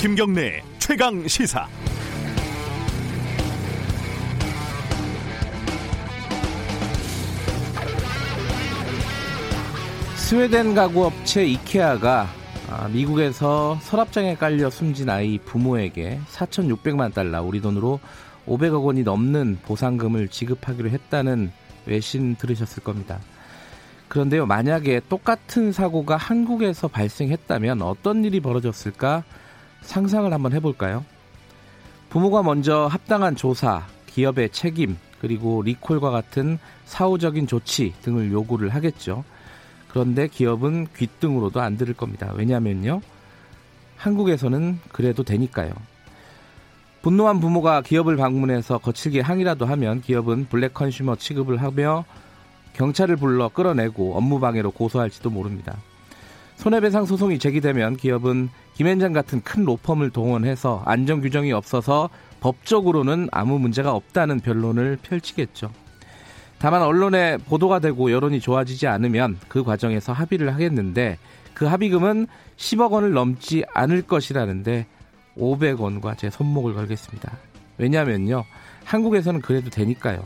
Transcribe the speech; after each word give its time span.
김경래 0.00 0.62
최강 0.78 1.28
시사. 1.28 1.68
스웨덴 10.16 10.74
가구 10.74 11.04
업체 11.04 11.44
이케아가 11.44 12.26
아, 12.70 12.88
미국에서 12.88 13.78
서랍장에 13.82 14.36
깔려 14.36 14.70
숨진 14.70 15.10
아이 15.10 15.36
부모에게 15.36 16.18
4,600만 16.30 17.12
달러, 17.12 17.42
우리 17.42 17.60
돈으로 17.60 18.00
500억 18.46 18.82
원이 18.82 19.02
넘는 19.02 19.58
보상금을 19.66 20.28
지급하기로 20.28 20.88
했다는 20.88 21.52
외신 21.84 22.36
들으셨을 22.36 22.82
겁니다. 22.82 23.20
그런데요, 24.08 24.46
만약에 24.46 25.02
똑같은 25.10 25.72
사고가 25.72 26.16
한국에서 26.16 26.88
발생했다면 26.88 27.82
어떤 27.82 28.24
일이 28.24 28.40
벌어졌을까 28.40 29.24
상상을 29.82 30.32
한번 30.32 30.52
해볼까요? 30.52 31.04
부모가 32.08 32.42
먼저 32.42 32.86
합당한 32.86 33.36
조사, 33.36 33.86
기업의 34.06 34.50
책임, 34.50 34.96
그리고 35.20 35.62
리콜과 35.62 36.10
같은 36.10 36.58
사후적인 36.86 37.46
조치 37.46 37.94
등을 38.02 38.32
요구를 38.32 38.70
하겠죠. 38.70 39.24
그런데 39.88 40.28
기업은 40.28 40.88
귓등으로도 40.96 41.60
안 41.60 41.76
들을 41.76 41.94
겁니다. 41.94 42.32
왜냐면요. 42.34 43.00
한국에서는 43.96 44.80
그래도 44.92 45.22
되니까요. 45.22 45.72
분노한 47.02 47.40
부모가 47.40 47.82
기업을 47.82 48.16
방문해서 48.16 48.78
거칠게 48.78 49.20
항의라도 49.20 49.66
하면 49.66 50.00
기업은 50.00 50.46
black 50.48 50.74
consumer 50.74 51.16
취급을 51.16 51.62
하며 51.62 52.04
경찰을 52.74 53.16
불러 53.16 53.48
끌어내고 53.48 54.16
업무방해로 54.16 54.70
고소할지도 54.70 55.30
모릅니다. 55.30 55.76
손해배상 56.60 57.06
소송이 57.06 57.38
제기되면 57.38 57.96
기업은 57.96 58.50
김현장 58.74 59.14
같은 59.14 59.40
큰 59.40 59.64
로펌을 59.64 60.10
동원해서 60.10 60.82
안전 60.84 61.22
규정이 61.22 61.52
없어서 61.52 62.10
법적으로는 62.40 63.28
아무 63.32 63.58
문제가 63.58 63.94
없다는 63.94 64.40
변론을 64.40 64.98
펼치겠죠. 65.00 65.70
다만 66.58 66.82
언론에 66.82 67.38
보도가 67.38 67.78
되고 67.78 68.12
여론이 68.12 68.40
좋아지지 68.40 68.86
않으면 68.88 69.38
그 69.48 69.64
과정에서 69.64 70.12
합의를 70.12 70.52
하겠는데 70.52 71.16
그 71.54 71.64
합의금은 71.64 72.26
10억 72.58 72.90
원을 72.90 73.12
넘지 73.14 73.64
않을 73.72 74.02
것이라는데 74.02 74.86
500원과 75.38 76.18
제 76.18 76.28
손목을 76.28 76.74
걸겠습니다. 76.74 77.38
왜냐면요. 77.78 78.44
한국에서는 78.84 79.40
그래도 79.40 79.70
되니까요. 79.70 80.22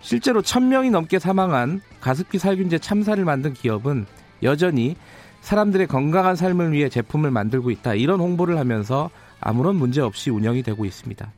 실제로 0.00 0.42
1000명이 0.42 0.90
넘게 0.90 1.20
사망한 1.20 1.80
가습기 2.00 2.38
살균제 2.38 2.80
참사를 2.80 3.24
만든 3.24 3.54
기업은 3.54 4.06
여전히 4.42 4.96
사람들의 5.40 5.86
건강한 5.86 6.36
삶을 6.36 6.72
위해 6.72 6.88
제품을 6.88 7.30
만들고 7.30 7.70
있다. 7.70 7.94
이런 7.94 8.20
홍보를 8.20 8.58
하면서 8.58 9.10
아무런 9.40 9.76
문제 9.76 10.00
없이 10.00 10.30
운영이 10.30 10.62
되고 10.62 10.84
있습니다. 10.84 11.32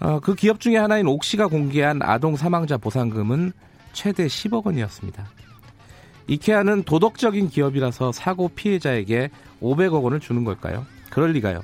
어, 0.00 0.20
그 0.20 0.34
기업 0.34 0.60
중에 0.60 0.76
하나인 0.76 1.06
옥시가 1.06 1.46
공개한 1.46 2.00
아동 2.02 2.36
사망자 2.36 2.76
보상금은 2.76 3.52
최대 3.92 4.26
10억 4.26 4.66
원이었습니다. 4.66 5.24
이케아는 6.26 6.84
도덕적인 6.84 7.48
기업이라서 7.48 8.12
사고 8.12 8.48
피해자에게 8.48 9.30
500억 9.60 10.02
원을 10.02 10.20
주는 10.20 10.44
걸까요? 10.44 10.86
그럴 11.10 11.32
리가요. 11.32 11.60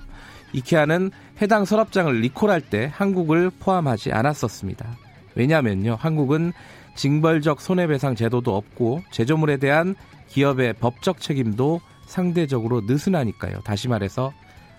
이케아는 0.53 1.11
해당 1.41 1.65
서랍장을 1.65 2.13
리콜할 2.21 2.61
때 2.61 2.91
한국을 2.95 3.51
포함하지 3.59 4.13
않았었습니다. 4.13 4.97
왜냐하면요, 5.35 5.97
한국은 5.99 6.53
징벌적 6.95 7.61
손해배상 7.61 8.17
제도도 8.17 8.57
없고 8.57 9.03
제조물에 9.11 9.59
대한 9.59 9.95
기업의 10.29 10.75
법적 10.75 11.21
책임도 11.21 11.81
상대적으로 12.07 12.83
느슨하니까요. 12.83 13.61
다시 13.65 13.89
말해서 13.89 14.33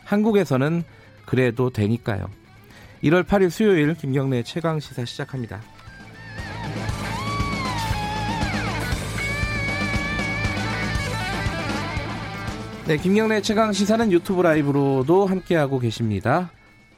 한국에서는 0.06 0.84
그래도 1.26 1.70
되니까요. 1.70 2.28
1월 3.04 3.24
8일 3.24 3.50
수요일 3.50 3.94
김경래 3.94 4.44
최강 4.44 4.80
시사 4.80 5.06
시작합니다. 5.06 5.62
네, 12.88 12.98
김경래 12.98 13.42
최강 13.44 13.72
시사는 13.72 14.12
유튜브 14.12 14.42
라이브로도 14.42 15.28
함께하고 15.28 15.78
계십니다. 15.78 16.50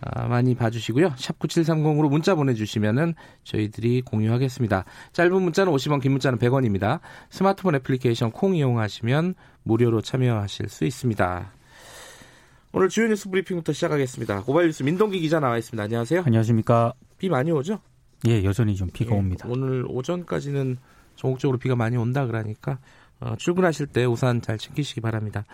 아, 0.02 0.28
많이 0.28 0.56
봐주시고요. 0.56 1.14
샵 1.16 1.38
9730으로 1.38 2.10
문자 2.10 2.34
보내주시면은 2.34 3.14
저희들이 3.44 4.02
공유하겠습니다. 4.02 4.86
짧은 5.14 5.42
문자는 5.42 5.72
50원, 5.72 6.02
긴 6.02 6.12
문자는 6.14 6.40
100원입니다. 6.40 7.00
스마트폰 7.30 7.76
애플리케이션 7.76 8.32
콩 8.32 8.56
이용하시면 8.56 9.36
무료로 9.64 10.02
참여하실 10.02 10.70
수 10.70 10.86
있습니다. 10.86 11.52
오늘 12.74 12.90
주요 12.90 13.08
뉴스 13.08 13.30
브리핑부터 13.30 13.74
시작하겠습니다. 13.74 14.42
고발 14.44 14.66
뉴스 14.66 14.82
민동기 14.82 15.20
기자 15.20 15.40
나와 15.40 15.58
있습니다. 15.58 15.84
안녕하세요. 15.84 16.24
안녕하십니까. 16.26 16.94
비 17.18 17.30
많이 17.30 17.52
오죠? 17.52 17.80
예, 18.28 18.44
여전히 18.44 18.76
좀 18.76 18.90
비가 18.92 19.14
예, 19.14 19.20
옵니다. 19.20 19.48
오늘 19.50 19.86
오전까지는 19.88 20.78
전국적으로 21.16 21.58
비가 21.60 21.76
많이 21.76 21.98
온다 21.98 22.26
그러니까 22.26 22.80
어, 23.20 23.36
출근하실 23.38 23.88
때 23.88 24.06
우산 24.06 24.42
잘 24.42 24.58
챙기시기 24.58 25.02
바랍니다. 25.02 25.46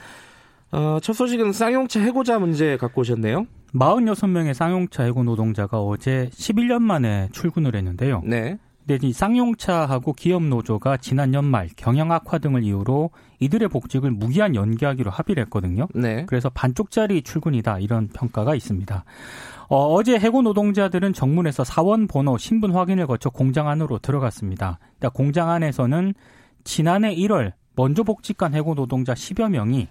어, 0.71 0.99
첫 1.01 1.13
소식은 1.13 1.53
쌍용차 1.53 2.01
해고자 2.01 2.39
문제 2.39 2.77
갖고 2.77 3.01
오셨네요. 3.01 3.47
46명의 3.73 4.53
쌍용차 4.53 5.03
해고 5.03 5.23
노동자가 5.23 5.79
어제 5.79 6.29
11년 6.33 6.81
만에 6.81 7.29
출근을 7.31 7.75
했는데요. 7.75 8.21
네. 8.25 8.57
근데 8.87 9.05
이 9.05 9.11
쌍용차하고 9.11 10.13
기업 10.13 10.43
노조가 10.43 10.97
지난 10.97 11.33
연말 11.33 11.69
경영 11.75 12.11
악화 12.13 12.37
등을 12.37 12.63
이유로 12.63 13.09
이들의 13.39 13.67
복직을 13.67 14.11
무기한 14.11 14.55
연기하기로 14.55 15.11
합의를 15.11 15.43
했거든요. 15.43 15.87
네. 15.93 16.25
그래서 16.25 16.49
반쪽짜리 16.49 17.21
출근이다 17.21 17.79
이런 17.79 18.07
평가가 18.07 18.55
있습니다. 18.55 19.03
어, 19.69 20.03
제 20.03 20.17
해고 20.17 20.41
노동자들은 20.41 21.11
정문에서 21.11 21.65
사원 21.65 22.07
번호 22.07 22.37
신분 22.37 22.71
확인을 22.71 23.07
거쳐 23.07 23.29
공장 23.29 23.67
안으로 23.67 23.99
들어갔습니다. 23.99 24.79
그러니까 24.97 25.09
공장 25.09 25.49
안에서는 25.49 26.13
지난해 26.63 27.13
1월 27.13 27.51
먼저 27.75 28.03
복직한 28.03 28.53
해고 28.55 28.73
노동자 28.73 29.13
10여 29.13 29.49
명이 29.49 29.89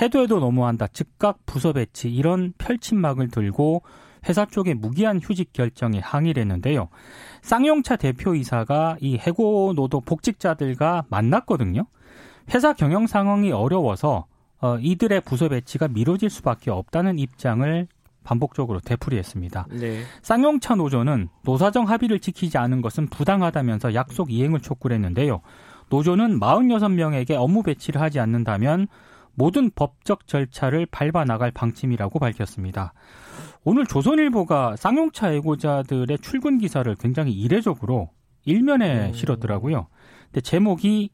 해도 0.00 0.20
해도 0.20 0.40
너무한다. 0.40 0.86
즉각 0.88 1.44
부서 1.46 1.72
배치 1.72 2.08
이런 2.08 2.52
펼침막을 2.58 3.28
들고 3.28 3.82
회사 4.28 4.44
쪽에 4.44 4.74
무기한 4.74 5.20
휴직 5.20 5.52
결정에 5.52 6.00
항의를 6.00 6.40
했는데요. 6.42 6.88
쌍용차 7.42 7.96
대표이사가 7.96 8.96
이 9.00 9.16
해고 9.16 9.72
노동 9.74 10.02
복직자들과 10.02 11.04
만났거든요. 11.08 11.86
회사 12.52 12.72
경영 12.72 13.06
상황이 13.06 13.52
어려워서 13.52 14.26
어, 14.60 14.78
이들의 14.80 15.20
부서 15.22 15.48
배치가 15.48 15.86
미뤄질 15.88 16.30
수밖에 16.30 16.70
없다는 16.70 17.18
입장을 17.18 17.86
반복적으로 18.24 18.80
되풀이했습니다. 18.80 19.66
네. 19.70 20.02
쌍용차 20.22 20.74
노조는 20.74 21.28
노사정 21.42 21.88
합의를 21.88 22.18
지키지 22.18 22.58
않은 22.58 22.80
것은 22.80 23.06
부당하다면서 23.06 23.94
약속 23.94 24.32
이행을 24.32 24.60
촉구를 24.60 24.96
했는데요. 24.96 25.42
노조는 25.90 26.40
46명에게 26.40 27.32
업무 27.32 27.62
배치를 27.62 28.00
하지 28.00 28.18
않는다면 28.18 28.88
모든 29.36 29.70
법적 29.70 30.26
절차를 30.26 30.86
밟아 30.86 31.24
나갈 31.24 31.50
방침이라고 31.52 32.18
밝혔습니다. 32.18 32.92
오늘 33.64 33.86
조선일보가 33.86 34.76
쌍용차 34.76 35.32
애고자들의 35.34 36.18
출근 36.20 36.58
기사를 36.58 36.92
굉장히 36.96 37.32
이례적으로 37.32 38.10
일면에 38.44 39.08
음. 39.08 39.12
실었더라고요. 39.12 39.86
근데 40.26 40.40
제목이 40.40 41.10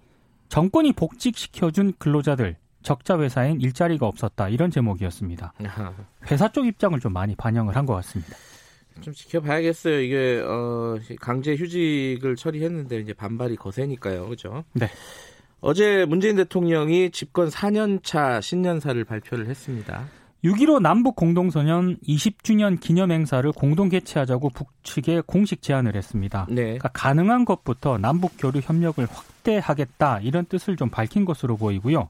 정권이 0.48 0.92
복직시켜준 0.92 1.94
근로자들 1.98 2.56
적자 2.82 3.18
회사엔 3.18 3.60
일자리가 3.60 4.06
없었다 4.06 4.48
이런 4.48 4.70
제목이었습니다. 4.70 5.52
회사 6.30 6.48
쪽 6.50 6.66
입장을 6.66 6.98
좀 7.00 7.12
많이 7.12 7.34
반영을 7.34 7.76
한 7.76 7.86
것 7.86 7.94
같습니다. 7.94 8.36
좀 9.00 9.14
지켜봐야겠어요. 9.14 10.00
이게 10.00 10.42
어, 10.46 10.96
강제 11.20 11.54
휴직을 11.56 12.36
처리했는데 12.36 13.00
이제 13.00 13.14
반발이 13.14 13.56
거세니까요, 13.56 14.26
그렇죠? 14.26 14.64
네. 14.75 14.90
어제 15.62 16.05
문재인 16.06 16.37
대통령이 16.37 17.12
집권 17.12 17.49
4년차 17.49 18.43
신년사를 18.43 19.03
발표를 19.05 19.47
했습니다. 19.47 20.05
6.15 20.44 20.82
남북 20.82 21.14
공동선언 21.14 21.99
20주년 21.99 22.81
기념 22.81 23.12
행사를 23.12 23.50
공동 23.53 23.88
개최하자고 23.88 24.50
북측에 24.50 25.23
공식 25.25 25.62
제안을 25.62 25.94
했습니다. 25.94 26.47
네. 26.49 26.62
그러니까 26.64 26.88
가능한 26.88 27.44
것부터 27.44 27.97
남북 27.97 28.32
교류 28.38 28.59
협력을 28.61 29.06
확대하겠다 29.09 30.19
이런 30.23 30.44
뜻을 30.47 30.75
좀 30.75 30.91
밝힌 30.91 31.25
것으로 31.25 31.56
보이고요. 31.56 32.09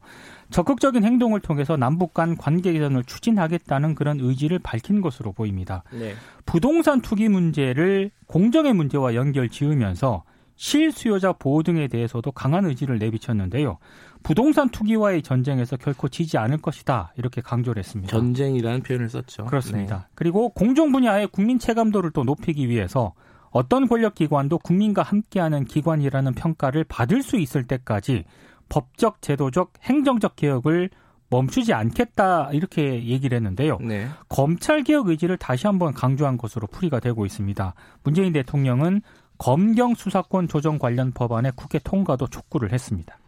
적극적인 0.50 1.04
행동을 1.04 1.40
통해서 1.40 1.76
남북 1.76 2.14
간 2.14 2.38
관계 2.38 2.72
개선을 2.72 3.04
추진하겠다는 3.04 3.94
그런 3.94 4.18
의지를 4.18 4.60
밝힌 4.60 5.02
것으로 5.02 5.32
보입니다. 5.32 5.82
네. 5.92 6.14
부동산 6.46 7.02
투기 7.02 7.28
문제를 7.28 8.10
공정의 8.28 8.72
문제와 8.72 9.14
연결 9.14 9.50
지으면서 9.50 10.24
실수요자 10.56 11.32
보호 11.34 11.62
등에 11.62 11.88
대해서도 11.88 12.32
강한 12.32 12.64
의지를 12.66 12.98
내비쳤는데요. 12.98 13.78
부동산 14.22 14.68
투기와의 14.68 15.22
전쟁에서 15.22 15.76
결코 15.76 16.08
지지 16.08 16.38
않을 16.38 16.58
것이다 16.58 17.12
이렇게 17.16 17.40
강조를 17.40 17.80
했습니다. 17.80 18.10
전쟁이라는 18.10 18.82
표현을 18.82 19.08
썼죠. 19.08 19.46
그렇습니다. 19.46 19.96
네. 19.96 20.04
그리고 20.14 20.50
공정 20.50 20.92
분야의 20.92 21.28
국민 21.28 21.58
체감도를 21.58 22.12
또 22.12 22.22
높이기 22.22 22.68
위해서 22.68 23.14
어떤 23.50 23.88
권력 23.88 24.14
기관도 24.14 24.58
국민과 24.58 25.02
함께하는 25.02 25.64
기관이라는 25.64 26.34
평가를 26.34 26.84
받을 26.84 27.22
수 27.22 27.36
있을 27.38 27.64
때까지 27.64 28.24
법적, 28.68 29.20
제도적, 29.20 29.72
행정적 29.82 30.36
개혁을 30.36 30.90
멈추지 31.28 31.72
않겠다 31.72 32.50
이렇게 32.52 33.04
얘기를 33.06 33.36
했는데요. 33.36 33.78
네. 33.80 34.06
검찰 34.28 34.82
개혁 34.82 35.08
의지를 35.08 35.38
다시 35.38 35.66
한번 35.66 35.94
강조한 35.94 36.36
것으로 36.36 36.66
풀이가 36.66 37.00
되고 37.00 37.24
있습니다. 37.24 37.74
문재인 38.04 38.32
대통령은 38.34 39.00
검경 39.38 39.94
수사권 39.94 40.48
조정 40.48 40.78
관련 40.78 41.12
법안의 41.12 41.52
국회 41.56 41.78
통과도 41.78 42.26
촉구를 42.28 42.72
했습니다. 42.72 43.18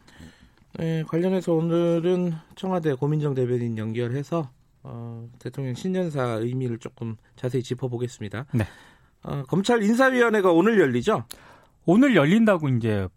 네, 0.78 1.04
관련해서 1.04 1.52
오늘은 1.52 2.32
청와대 2.56 2.94
고민정 2.94 3.34
대변인 3.34 3.78
연결해서 3.78 4.50
어, 4.82 5.28
대통령 5.38 5.74
신년사 5.74 6.24
의미를 6.40 6.78
조금 6.78 7.16
자세히 7.36 7.62
짚어보겠습니다. 7.62 8.46
네. 8.52 8.64
어, 9.22 9.42
검찰 9.48 9.82
인사위원회가 9.82 10.52
오늘 10.52 10.78
열리죠? 10.78 11.24
오늘 11.86 12.14
열린다고 12.14 12.68
이제 12.68 13.08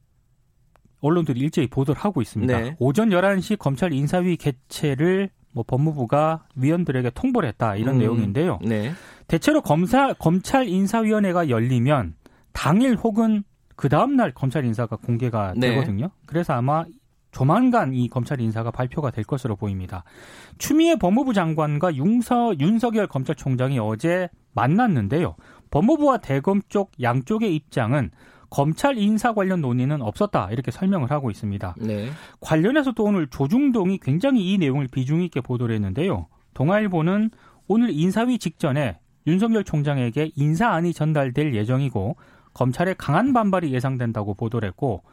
언론들이 1.02 1.40
일제히 1.40 1.68
보도를 1.68 2.02
하고 2.02 2.22
있습니다. 2.22 2.60
네. 2.60 2.76
오전 2.80 3.10
11시 3.10 3.58
검찰 3.58 3.94
인사위 3.94 4.38
개최를 4.38 5.30
뭐 5.52 5.64
법무부가 5.68 6.46
위원들에게 6.56 7.12
통보를 7.12 7.50
했다 7.50 7.76
이런 7.76 7.96
음, 7.96 8.00
내용인데요. 8.00 8.60
네. 8.64 8.94
대체로 9.28 9.62
검사 9.62 10.14
검찰 10.14 10.68
인사위원회가 10.68 11.50
열리면 11.50 12.16
당일 12.58 12.96
혹은 12.96 13.44
그 13.76 13.88
다음 13.88 14.16
날 14.16 14.34
검찰 14.34 14.66
인사가 14.66 14.96
공개가 14.96 15.54
네. 15.56 15.70
되거든요. 15.70 16.10
그래서 16.26 16.54
아마 16.54 16.86
조만간 17.30 17.94
이 17.94 18.10
검찰 18.10 18.42
인사가 18.42 18.72
발표가 18.72 19.12
될 19.12 19.24
것으로 19.26 19.56
보입니다. 19.56 20.04
추미애 20.58 20.96
법무부 20.96 21.34
장관과 21.34 21.96
윤서, 21.96 22.56
윤석열 22.60 23.06
검찰총장이 23.06 23.78
어제 23.78 24.28
만났는데요. 24.56 25.36
법무부와 25.70 26.18
대검 26.18 26.62
쪽 26.68 26.92
양쪽의 27.00 27.56
입장은 27.56 28.10
검찰 28.50 28.98
인사 28.98 29.36
관련 29.36 29.62
논의는 29.62 30.02
없었다 30.02 30.50
이렇게 30.50 30.72
설명을 30.72 31.12
하고 31.12 31.30
있습니다. 31.30 31.76
네. 31.78 32.10
관련해서 32.40 32.94
또 32.94 33.04
오늘 33.04 33.28
조중동이 33.28 34.00
굉장히 34.00 34.52
이 34.52 34.58
내용을 34.58 34.88
비중 34.88 35.22
있게 35.22 35.42
보도를 35.42 35.76
했는데요. 35.76 36.26
동아일보는 36.56 37.30
오늘 37.68 37.92
인사위 37.92 38.40
직전에 38.40 38.98
윤석열 39.28 39.64
총장에게 39.64 40.32
인사안이 40.36 40.94
전달될 40.94 41.54
예정이고 41.54 42.16
검찰의 42.58 42.96
강한 42.98 43.34
반발이 43.34 43.72
예상된다고 43.74 44.34
보도를 44.34 44.68
했고 44.68 45.04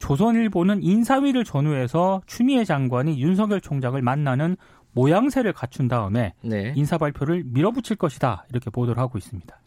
조선일보는 0.00 0.82
인사위를 0.82 1.44
전후해서 1.44 2.22
추미애 2.26 2.64
장관이 2.64 3.20
윤석열 3.20 3.60
총장을 3.60 4.00
만나는 4.02 4.56
모양새를 4.92 5.52
갖춘 5.52 5.86
다음에 5.88 6.34
네. 6.42 6.72
인사 6.76 6.98
발표를 6.98 7.44
밀어붙일 7.46 7.96
것이다 7.96 8.46
이렇게 8.50 8.70
보도를 8.70 9.00
하고 9.00 9.18
있습니다. 9.18 9.60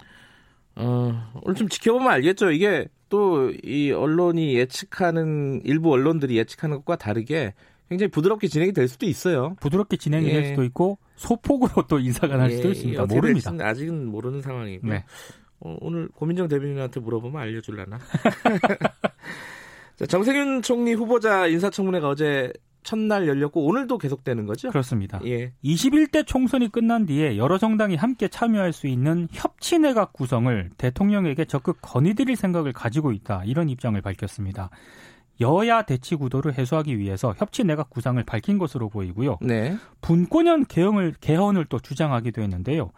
어, 0.75 1.31
오늘 1.43 1.55
좀 1.55 1.67
지켜보면 1.69 2.09
알겠죠. 2.11 2.51
이게 2.51 2.87
또 3.09 3.51
이 3.63 3.91
언론이 3.91 4.55
예측하는 4.55 5.61
일부 5.65 5.91
언론들이 5.91 6.37
예측하는 6.37 6.77
것과 6.77 6.95
다르게 6.95 7.53
굉장히 7.89 8.09
부드럽게 8.09 8.47
진행이 8.47 8.71
될 8.71 8.87
수도 8.87 9.05
있어요. 9.05 9.55
부드럽게 9.59 9.97
진행이 9.97 10.27
예. 10.29 10.31
될 10.31 10.45
수도 10.45 10.63
있고 10.63 10.97
소폭으로 11.17 11.87
또 11.89 11.99
인사가 11.99 12.37
날 12.37 12.51
수도 12.51 12.69
예, 12.69 12.71
있습니다. 12.71 13.03
어떻게 13.03 13.19
모릅니다. 13.19 13.51
아직은 13.59 14.07
모르는 14.07 14.41
상황이고 14.41 14.87
네. 14.87 15.03
어, 15.61 15.77
오늘 15.79 16.07
고민정 16.09 16.47
대변인한테 16.47 16.99
물어보면 16.99 17.41
알려줄라나. 17.41 17.99
자, 19.95 20.05
정세균 20.05 20.61
총리 20.61 20.93
후보자 20.93 21.47
인사청문회가 21.47 22.09
어제 22.09 22.51
첫날 22.83 23.27
열렸고 23.27 23.63
오늘도 23.65 23.99
계속되는 23.99 24.47
거죠? 24.47 24.69
그렇습니다. 24.69 25.19
예. 25.25 25.53
21대 25.63 26.25
총선이 26.25 26.71
끝난 26.71 27.05
뒤에 27.05 27.37
여러 27.37 27.59
정당이 27.59 27.95
함께 27.95 28.27
참여할 28.27 28.73
수 28.73 28.87
있는 28.87 29.27
협치 29.31 29.77
내각 29.77 30.13
구성을 30.13 30.71
대통령에게 30.77 31.45
적극 31.45 31.77
건의드릴 31.81 32.35
생각을 32.35 32.73
가지고 32.73 33.11
있다. 33.11 33.43
이런 33.45 33.69
입장을 33.69 33.99
밝혔습니다. 34.01 34.71
여야 35.39 35.83
대치 35.83 36.15
구도를 36.15 36.57
해소하기 36.57 36.97
위해서 36.97 37.33
협치 37.37 37.63
내각 37.63 37.89
구상을 37.89 38.21
밝힌 38.23 38.57
것으로 38.57 38.89
보이고요. 38.89 39.37
네. 39.41 39.77
분권형 40.01 40.65
개헌을, 40.65 41.15
개헌을 41.21 41.65
또 41.65 41.79
주장하기도 41.79 42.41
했는데요. 42.41 42.91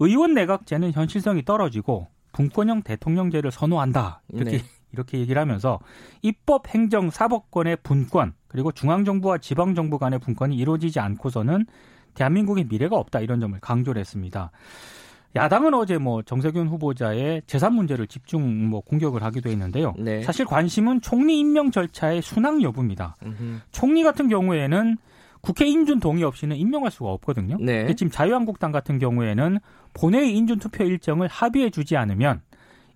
의원 0.00 0.34
내각제는 0.34 0.92
현실성이 0.92 1.44
떨어지고 1.44 2.08
분권형 2.32 2.82
대통령제를 2.82 3.50
선호한다. 3.50 4.22
이렇게 4.32 4.58
네. 4.58 4.64
이렇게 4.92 5.18
얘기를 5.18 5.40
하면서 5.40 5.78
입법, 6.20 6.68
행정, 6.68 7.10
사법권의 7.10 7.78
분권 7.84 8.32
그리고 8.48 8.72
중앙정부와 8.72 9.38
지방정부 9.38 9.98
간의 9.98 10.18
분권이 10.18 10.56
이루어지지 10.56 10.98
않고서는 10.98 11.66
대한민국의 12.14 12.66
미래가 12.68 12.96
없다 12.96 13.20
이런 13.20 13.38
점을 13.38 13.56
강조를 13.60 14.00
했습니다. 14.00 14.50
야당은 15.36 15.74
어제 15.74 15.96
뭐 15.96 16.22
정세균 16.22 16.66
후보자의 16.66 17.42
재산 17.46 17.74
문제를 17.74 18.08
집중 18.08 18.66
뭐 18.66 18.80
공격을 18.80 19.22
하기도 19.22 19.48
했는데요. 19.48 19.94
네. 19.96 20.22
사실 20.24 20.44
관심은 20.44 21.02
총리 21.02 21.38
임명 21.38 21.70
절차의 21.70 22.20
순항 22.20 22.62
여부입니다. 22.62 23.16
음흠. 23.24 23.60
총리 23.70 24.02
같은 24.02 24.28
경우에는 24.28 24.98
국회 25.40 25.66
인준 25.66 26.00
동의 26.00 26.24
없이는 26.24 26.56
임명할 26.56 26.90
수가 26.90 27.10
없거든요. 27.10 27.56
네. 27.60 27.94
지금 27.94 28.10
자유한국당 28.10 28.72
같은 28.72 28.98
경우에는 28.98 29.58
본회의 29.94 30.36
인준 30.36 30.58
투표 30.58 30.84
일정을 30.84 31.28
합의해 31.28 31.70
주지 31.70 31.96
않으면 31.96 32.42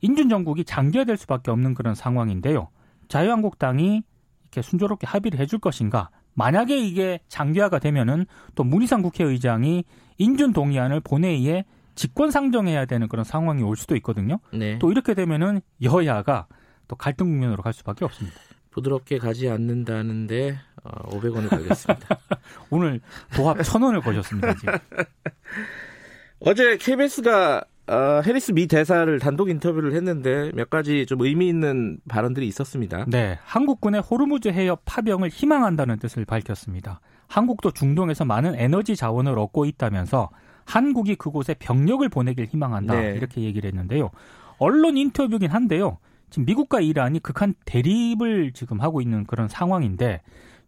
인준 0.01 0.29
정국이 0.29 0.65
장기화될 0.65 1.17
수밖에 1.17 1.51
없는 1.51 1.75
그런 1.75 1.95
상황인데요. 1.95 2.69
자유한국당이 3.09 4.03
이렇게 4.43 4.63
순조롭게 4.63 5.07
합의를 5.07 5.39
해줄 5.39 5.59
것인가? 5.59 6.11
만약에 6.35 6.77
이게 6.77 7.21
장기화가 7.29 7.79
되면은 7.79 8.27
또 8.55 8.65
문희상 8.65 9.03
국회의장이 9.03 9.85
인준 10.19 10.53
동의안을 10.53 11.01
본회의에 11.01 11.65
직권 11.95 12.31
상정해야 12.31 12.87
되는 12.87 13.09
그런 13.09 13.25
상황이 13.25 13.63
올 13.63 13.77
수도 13.77 13.97
있거든요. 13.97 14.39
네. 14.53 14.79
또 14.79 14.91
이렇게 14.91 15.15
되면은 15.15 15.61
여야가 15.83 16.47
또 16.89 16.97
갈등 16.97 17.27
국면으로 17.27 17.63
갈 17.63 17.73
수밖에 17.73 18.05
없습니다. 18.05 18.37
부드럽게 18.75 19.19
가지 19.19 19.49
않는다는데 19.49 20.59
어, 20.83 21.09
500원을 21.11 21.49
걸렸습니다. 21.49 22.19
오늘 22.71 23.01
도합 23.35 23.63
천 23.63 23.83
원을 23.83 24.01
거셨습니다 24.01 24.55
지금. 24.55 24.75
어제 26.41 26.77
KBS가 26.77 27.65
어, 27.87 28.23
해리스 28.25 28.53
미 28.53 28.67
대사를 28.67 29.19
단독 29.19 29.49
인터뷰를 29.49 29.95
했는데 29.95 30.51
몇 30.55 30.71
가지 30.71 31.07
좀 31.07 31.21
의미 31.23 31.49
있는 31.49 31.99
발언들이 32.09 32.47
있었습니다. 32.49 33.05
네, 33.09 33.39
한국군의 33.45 34.01
호르무즈 34.03 34.49
해협 34.49 34.83
파병을 34.85 35.29
희망한다는 35.29 35.99
뜻을 35.99 36.25
밝혔습니다. 36.25 37.01
한국도 37.29 37.71
중동에서 37.71 38.25
많은 38.25 38.55
에너지 38.57 38.97
자원을 38.97 39.39
얻고 39.39 39.67
있다면서 39.67 40.31
한국이 40.67 41.15
그곳에 41.15 41.55
병력을 41.55 42.07
보내길 42.09 42.47
희망한다 42.47 43.01
네. 43.01 43.15
이렇게 43.15 43.43
얘기를 43.43 43.69
했는데요. 43.69 44.11
언론 44.59 44.97
인터뷰긴 44.97 45.51
한데요. 45.51 45.99
지금 46.35 46.47
미국과 46.47 46.81
이란이 46.81 47.21
극한 47.21 47.55
대립을 47.65 48.51
지금 48.55 48.81
하고 48.81 49.01
있는 49.01 49.25
그런 49.25 49.47
상황인데 49.47 50.21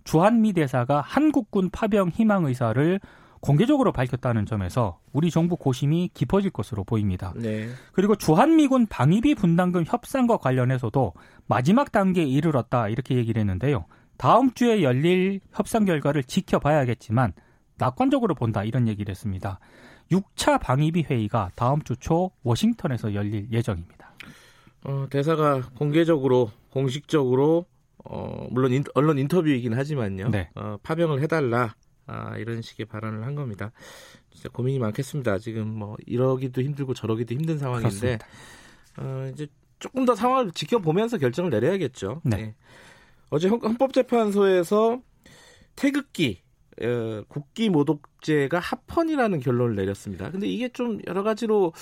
주한미 0.04 0.52
대사가 0.52 1.00
한국군 1.00 1.70
파병 1.70 2.10
희망 2.10 2.44
의사를 2.44 3.00
공개적으로 3.40 3.90
밝혔다는 3.90 4.46
점에서 4.46 5.00
우리 5.12 5.28
정부 5.28 5.56
고심이 5.56 6.10
깊어질 6.14 6.52
것으로 6.52 6.84
보입니다. 6.84 7.32
네. 7.34 7.68
그리고 7.92 8.14
주한미군 8.14 8.86
방위비 8.86 9.34
분담금 9.34 9.82
협상과 9.88 10.36
관련해서도 10.36 11.14
마지막 11.48 11.90
단계에 11.90 12.24
이르렀다 12.24 12.88
이렇게 12.88 13.16
얘기를 13.16 13.40
했는데요. 13.40 13.86
다음 14.18 14.52
주에 14.52 14.84
열릴 14.84 15.40
협상 15.52 15.84
결과를 15.84 16.22
지켜봐야겠지만 16.22 17.32
낙관적으로 17.76 18.36
본다 18.36 18.62
이런 18.62 18.86
얘기를 18.86 19.10
했습니다. 19.10 19.58
6차 20.12 20.60
방위비 20.60 21.06
회의가 21.10 21.50
다음 21.56 21.82
주 21.82 21.96
초 21.96 22.30
워싱턴에서 22.44 23.14
열릴 23.14 23.50
예정입니다. 23.50 23.95
어, 24.86 25.06
대사가 25.10 25.62
공개적으로 25.76 26.50
공식적으로 26.70 27.66
어, 28.04 28.46
물론 28.50 28.72
인, 28.72 28.84
언론 28.94 29.18
인터뷰이긴 29.18 29.74
하지만요. 29.74 30.28
네. 30.28 30.50
어, 30.54 30.76
파병을 30.82 31.20
해달라 31.22 31.74
아, 32.06 32.36
이런 32.38 32.62
식의 32.62 32.86
발언을 32.86 33.24
한 33.26 33.34
겁니다. 33.34 33.72
진짜 34.30 34.48
고민이 34.50 34.78
많겠습니다. 34.78 35.38
지금 35.38 35.66
뭐 35.68 35.96
이러기도 36.06 36.62
힘들고 36.62 36.94
저러기도 36.94 37.34
힘든 37.34 37.58
상황인데 37.58 37.88
그렇습니다. 37.88 38.26
어, 38.98 39.30
이제 39.32 39.48
조금 39.80 40.04
더 40.04 40.14
상황을 40.14 40.52
지켜보면서 40.52 41.18
결정을 41.18 41.50
내려야겠죠. 41.50 42.20
네. 42.24 42.36
예. 42.38 42.54
어제 43.30 43.48
헌- 43.48 43.60
헌법재판소에서 43.60 45.00
태극기 45.74 46.42
어, 46.80 47.22
국기 47.28 47.70
모독죄가 47.70 48.58
합헌이라는 48.60 49.40
결론을 49.40 49.74
내렸습니다. 49.74 50.30
근데 50.30 50.46
이게 50.46 50.68
좀 50.68 51.00
여러 51.06 51.22
가지로 51.22 51.72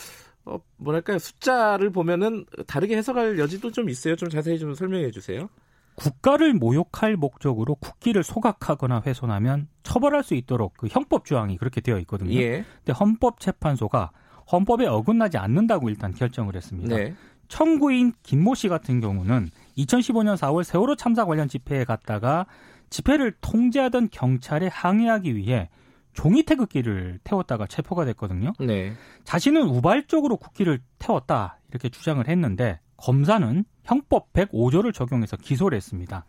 어, 0.47 0.59
뭐랄까요 0.77 1.19
숫자를 1.19 1.91
보면은 1.91 2.45
다르게 2.67 2.97
해석할 2.97 3.39
여지도 3.39 3.71
좀 3.71 3.89
있어요. 3.89 4.17
좀 4.17 4.29
자세히 4.29 4.59
좀 4.59 4.75
설명해 4.75 5.11
주세요. 5.11 5.49
국가를 5.97 6.55
모욕할 6.55 7.17
목적으로 7.17 7.77
국기를 7.77 8.23
소각하거나 8.23 9.03
훼손하면 9.07 9.69
처벌할 9.83 10.25
수 10.25 10.35
있도록 10.35 10.75
그 10.77 10.89
형법 10.89 11.25
조항이 11.25 11.57
그렇게 11.57 11.81
되어 11.81 11.99
있거든요. 12.01 12.35
예. 12.35 12.65
근데 12.79 12.93
헌법재판소가 12.93 14.11
헌법에 14.51 14.87
어긋나지 14.87 15.39
않는다고 15.39 15.89
일단 15.89 16.13
결정을 16.13 16.57
했습니다. 16.57 16.97
네. 16.97 17.15
청구인 17.49 18.13
김모 18.23 18.55
씨 18.55 18.69
같은 18.69 19.01
경우는 19.01 19.49
2015년 19.79 20.37
4월 20.37 20.65
세월호 20.65 20.97
참사 20.97 21.25
관련 21.25 21.49
집회에 21.49 21.85
갔다가 21.85 22.47
집회를 22.91 23.35
통제하던 23.41 24.09
경찰에 24.11 24.67
항의하기 24.69 25.37
위해 25.37 25.69
종이 26.15 26.43
태극기를 26.45 27.19
태웠다가 27.25 27.67
체포가 27.67 28.05
됐거든요. 28.07 28.53
네. 28.61 28.95
자신은 29.25 29.63
우발적으로 29.63 30.37
국기를 30.37 30.81
태웠다 30.99 31.59
이렇게 31.71 31.89
주장을 31.89 32.27
했는데 32.27 32.81
검사는 32.97 33.65
형법 33.83 34.33
105조를 34.33 34.95
적용해서 34.95 35.37
기소를 35.37 35.77
했습니다. 35.77 36.25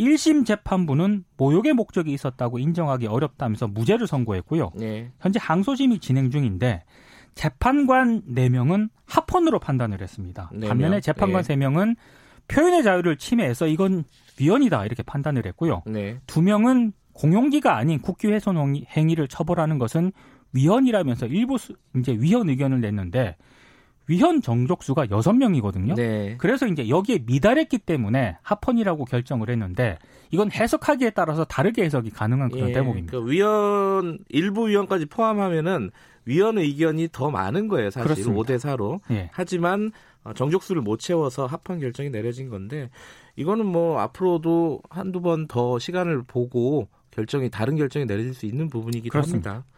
1심 0.00 0.46
재판부는 0.46 1.24
모욕의 1.36 1.74
목적이 1.74 2.12
있었다고 2.12 2.58
인정하기 2.58 3.06
어렵다면서 3.06 3.68
무죄를 3.68 4.06
선고했고요. 4.06 4.72
네. 4.74 5.12
현재 5.20 5.38
항소심이 5.40 5.98
진행 6.00 6.30
중인데 6.30 6.82
재판관 7.34 8.22
4명은 8.22 8.88
합헌으로 9.04 9.60
판단을 9.60 10.00
했습니다. 10.00 10.50
4명. 10.54 10.68
반면에 10.68 11.00
재판관 11.00 11.42
네. 11.42 11.54
3명은 11.54 11.96
표현의 12.48 12.82
자유를 12.82 13.18
침해해서 13.18 13.66
이건 13.66 14.04
위헌이다 14.40 14.84
이렇게 14.86 15.02
판단을 15.02 15.46
했고요. 15.46 15.82
네. 15.86 16.18
2명은 16.26 16.92
공용기가 17.20 17.76
아닌 17.76 18.00
국기 18.00 18.28
훼손 18.28 18.56
행위를 18.96 19.28
처벌하는 19.28 19.78
것은 19.78 20.10
위헌이라면서 20.54 21.26
일부 21.26 21.58
이제 21.96 22.16
위헌 22.18 22.48
의견을 22.48 22.80
냈는데 22.80 23.36
위헌 24.08 24.40
정족수가 24.40 25.06
6명이거든요. 25.06 25.94
네. 25.94 26.36
그래서 26.38 26.66
이제 26.66 26.88
여기에 26.88 27.20
미달했기 27.26 27.78
때문에 27.78 28.38
합헌이라고 28.42 29.04
결정을 29.04 29.50
했는데 29.50 29.98
이건 30.30 30.50
해석하기에 30.50 31.10
따라서 31.10 31.44
다르게 31.44 31.84
해석이 31.84 32.10
가능한 32.10 32.48
그런 32.50 32.70
예, 32.70 32.72
대목입니다. 32.72 33.12
그 33.12 33.30
위헌 33.30 34.18
일부 34.30 34.68
위헌까지 34.68 35.06
포함하면은 35.06 35.90
위헌 36.24 36.58
의견이 36.58 37.08
더 37.12 37.30
많은 37.30 37.68
거예요, 37.68 37.90
사실 37.90 38.04
그렇습니다. 38.08 38.42
5대 38.42 38.58
4로. 38.58 39.00
예. 39.10 39.28
하지만 39.32 39.92
어, 40.24 40.32
정족수를 40.32 40.82
못 40.82 40.98
채워서 40.98 41.46
합헌 41.46 41.80
결정이 41.80 42.10
내려진 42.10 42.48
건데 42.48 42.90
이거는 43.36 43.66
뭐 43.66 44.00
앞으로도 44.00 44.80
한두 44.90 45.20
번 45.20 45.46
더 45.46 45.78
시간을 45.78 46.22
보고 46.24 46.88
결정이 47.10 47.50
다른 47.50 47.76
결정이 47.76 48.06
내려질 48.06 48.34
수 48.34 48.46
있는 48.46 48.68
부분이기도 48.68 49.12
그렇습니다. 49.12 49.50
합니다. 49.50 49.68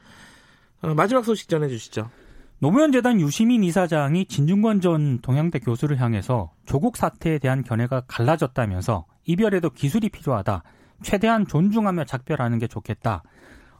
어, 0.82 0.94
마지막 0.94 1.24
소식 1.24 1.48
전해 1.48 1.68
주시죠. 1.68 2.10
노무현 2.58 2.92
재단 2.92 3.20
유시민 3.20 3.64
이사장이 3.64 4.26
진중권 4.26 4.80
전 4.80 5.18
동양대 5.20 5.58
교수를 5.58 6.00
향해서 6.00 6.52
조국 6.64 6.96
사태에 6.96 7.38
대한 7.38 7.64
견해가 7.64 8.02
갈라졌다면서 8.06 9.06
이별에도 9.24 9.70
기술이 9.70 10.08
필요하다. 10.10 10.62
최대한 11.02 11.46
존중하며 11.46 12.04
작별하는 12.04 12.58
게 12.58 12.68
좋겠다. 12.68 13.24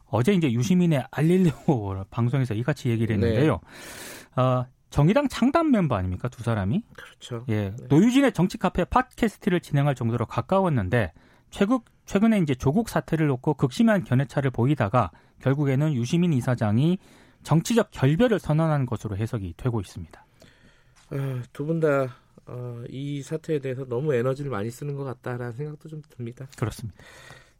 어제 0.05 0.33
이제 0.33 0.51
유시민의 0.51 1.05
알릴레오 1.11 2.05
방송에서 2.11 2.53
이같이 2.53 2.89
얘기를 2.89 3.15
했는데요. 3.15 3.59
네. 4.35 4.41
어, 4.41 4.65
정의당 4.89 5.27
창단 5.27 5.71
멤버 5.71 5.95
아닙니까 5.95 6.27
두 6.27 6.43
사람이? 6.43 6.83
그렇죠. 6.95 7.45
예, 7.49 7.71
네. 7.71 7.75
노유진의 7.89 8.33
정치 8.33 8.57
카페 8.57 8.83
팟캐스트를 8.83 9.61
진행할 9.61 9.95
정도로 9.95 10.25
가까웠는데 10.25 11.13
최근 11.53 11.79
최근에 12.05 12.39
이제 12.39 12.55
조국 12.55 12.89
사태를 12.89 13.27
놓고 13.27 13.53
극심한 13.53 14.03
견해차를 14.03 14.49
보이다가 14.49 15.11
결국에는 15.39 15.93
유시민 15.93 16.33
이사장이 16.33 16.97
정치적 17.43 17.91
결별을 17.91 18.39
선언한 18.39 18.87
것으로 18.87 19.15
해석이 19.15 19.53
되고 19.55 19.79
있습니다. 19.79 20.25
아, 21.11 21.43
두분 21.53 21.79
다이 21.79 22.07
어, 22.47 22.83
사태에 23.23 23.59
대해서 23.59 23.85
너무 23.85 24.15
에너지를 24.15 24.49
많이 24.49 24.71
쓰는 24.71 24.95
것 24.95 25.03
같다라는 25.03 25.53
생각도 25.53 25.89
좀 25.89 26.01
듭니다. 26.09 26.47
그렇습니다. 26.57 26.99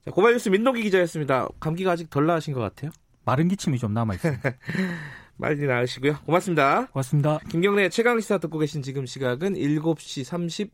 자, 0.04 0.10
고발뉴스 0.10 0.50
민동기 0.50 0.82
기자였습니다. 0.82 1.48
감기가 1.60 1.92
아직 1.92 2.10
덜 2.10 2.26
나으신 2.26 2.56
것 2.56 2.62
같아요? 2.62 2.90
마른 3.26 3.48
기침이 3.48 3.78
좀 3.78 3.94
남아 3.94 4.16
있습니다. 4.16 4.52
빨리 5.40 5.68
나으시고요. 5.68 6.20
고맙습니다. 6.26 6.88
고맙습니다. 6.88 7.40
김경래 7.50 7.90
최강 7.90 8.20
시사 8.20 8.40
듣고 8.40 8.58
계신 8.58 8.82
지금 8.82 9.06
시각은 9.06 9.54
7시 9.54 10.26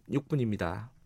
36분입니다. 0.08 0.99